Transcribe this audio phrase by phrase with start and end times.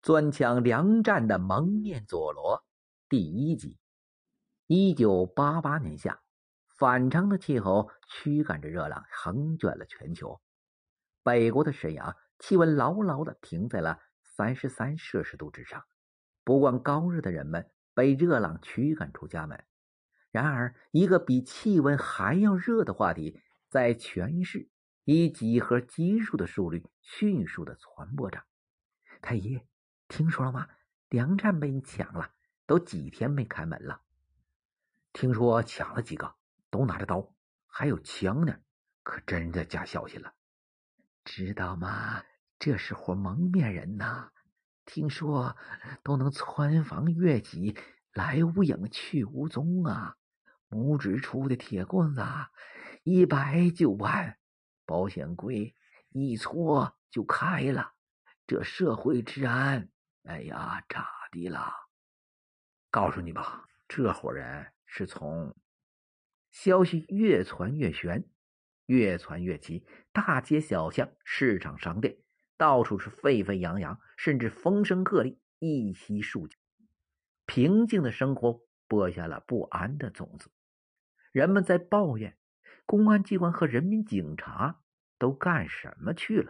[0.00, 2.64] 钻抢粮站的蒙面佐罗
[3.08, 3.76] 第一集。
[4.66, 6.20] 一九八八年夏，
[6.76, 10.40] 反常的气候驱赶着热浪，横卷了全球。
[11.24, 15.84] 北国的沈阳气温牢牢的停在了三十三摄氏度之上，
[16.44, 19.64] 不惯高热的人们被热浪驱赶出家门。
[20.30, 24.68] 然而，一个比气温还要热的话题，在全市
[25.04, 28.44] 以几何级数的速率迅速的传播着。
[29.20, 29.66] 太爷。
[30.08, 30.66] 听说了吗？
[31.10, 32.32] 粮站被你抢了，
[32.66, 34.00] 都几天没开门了。
[35.12, 36.34] 听说抢了几个，
[36.70, 37.32] 都拿着刀，
[37.66, 38.58] 还有枪呢，
[39.02, 40.34] 可真的假消息了。
[41.24, 42.22] 知道吗？
[42.58, 44.30] 这是伙蒙面人呐，
[44.84, 45.56] 听说
[46.02, 47.76] 都能穿房越脊，
[48.12, 50.16] 来无影去无踪啊。
[50.68, 52.22] 拇指粗的铁棍子，
[53.02, 54.36] 一掰就弯，
[54.84, 55.74] 保险柜
[56.10, 57.92] 一戳就开了。
[58.46, 59.88] 这社会治安。
[60.28, 61.72] 哎呀，咋的了？
[62.90, 65.56] 告诉你吧，这伙人是从……
[66.50, 68.28] 消息越传越悬，
[68.84, 72.18] 越传越急，大街小巷、市场、商店，
[72.58, 76.58] 到处是沸沸扬扬，甚至风声鹤唳，一息数九。
[77.46, 80.50] 平静的生活播下了不安的种子，
[81.32, 82.36] 人们在抱怨
[82.84, 84.82] 公安机关和人民警察
[85.18, 86.46] 都干什么去了。